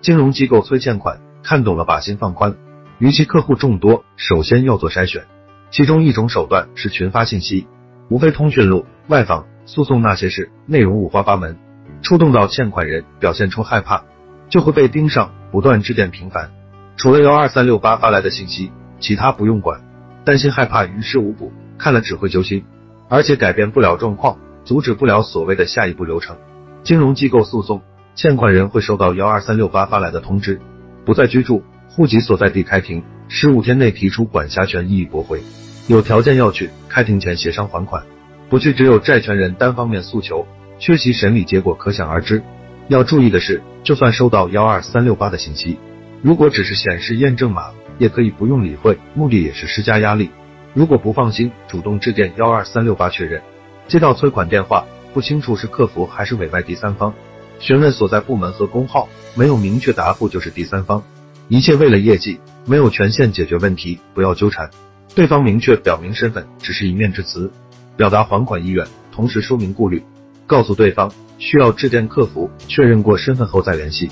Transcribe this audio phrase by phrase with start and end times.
[0.00, 2.54] 金融机构催欠款，看懂了把心放宽。
[2.98, 5.24] 逾期客户众多，首先要做筛选。
[5.70, 7.66] 其中一种手段是群发信息，
[8.08, 11.58] 无非通讯录、外访、诉讼那些事，内容五花八门，
[12.00, 14.04] 触动到欠款人，表现出害怕，
[14.48, 16.52] 就会被盯上，不断致电频繁。
[16.96, 18.70] 除了幺二三六八发来的信息，
[19.00, 19.80] 其他不用管。
[20.24, 22.64] 担心害怕于事无补，看了只会揪心，
[23.08, 26.36] 而且改变不了状况，阻止不了所谓的下一步流程。
[26.84, 27.82] 金融机构诉讼。
[28.18, 30.60] 欠款人会收到幺二三六八发来的通知，
[31.04, 35.40] 不再居住，户籍所在地开庭，十五天内提出管辖权异议驳回，
[35.86, 38.02] 有条件要去，开庭前协商还款，
[38.48, 40.44] 不去只有债权人单方面诉求，
[40.80, 42.42] 缺席审理结果可想而知。
[42.88, 45.78] 要注意的是，就算收到幺二三六八的信息，
[46.20, 50.28] 如果只是显示验证码，也可以不用理会，目的也是施加压力。
[50.74, 53.40] 如果不放心，主动致电幺二三六八确认。
[53.86, 57.14] 接到催款电话，不清楚是客服还是委外第三方。
[57.58, 61.02] 询问所在部门和工号，没有明确答复就是第三方。
[61.48, 64.70] 一切为了业绩，没有权限解决问题，不要纠缠。
[65.14, 67.50] 对方明确表明身份，只是一面之词，
[67.96, 70.02] 表达还款意愿，同时说明顾虑，
[70.46, 74.10] 告诉对方需要致电客服确认过身份后再联系。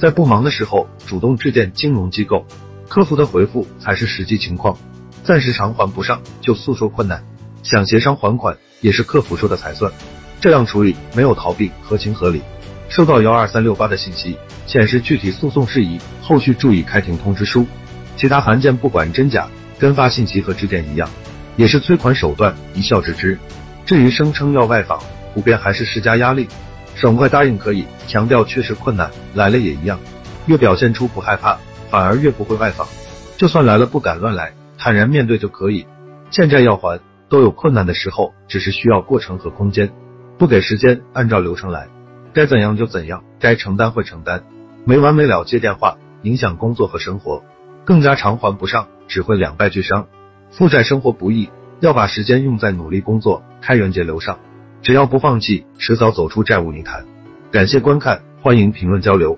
[0.00, 2.44] 在不忙的时候，主动致电金融机构，
[2.88, 4.76] 客服的回复才是实际情况。
[5.22, 7.22] 暂时偿还不上就诉说困难，
[7.62, 9.92] 想协商还款也是客服说的才算。
[10.40, 12.40] 这样处理没有逃避，合情合理。
[12.88, 14.36] 收到幺二三六八的信息，
[14.66, 17.66] 显示具体诉讼事宜，后续注意开庭通知书。
[18.16, 19.46] 其他函件不管真假，
[19.78, 21.08] 跟发信息和致电一样，
[21.56, 23.38] 也是催款手段，一笑置之。
[23.84, 25.00] 至于声称要外访，
[25.34, 26.48] 普遍还是施加压力。
[26.94, 30.00] 爽快答应可以，强调确实困难，来了也一样。
[30.46, 31.56] 越表现出不害怕，
[31.90, 32.88] 反而越不会外访。
[33.36, 35.86] 就算来了，不敢乱来，坦然面对就可以。
[36.30, 39.92] 欠债要还，都有困难的时候，只是需要过程和空间。
[40.38, 41.86] 不给时间，按照流程来。
[42.38, 44.44] 该怎样就怎样，该承担会承担，
[44.84, 47.42] 没完没了接电话，影响工作和生活，
[47.84, 50.06] 更加偿还不上，只会两败俱伤。
[50.52, 51.50] 负债生活不易，
[51.80, 54.38] 要把时间用在努力工作、开源节流上。
[54.82, 57.04] 只要不放弃，迟早走出债务泥潭。
[57.50, 59.26] 感谢观看，欢迎评论交流。